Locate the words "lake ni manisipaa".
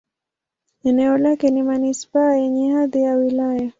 1.17-2.33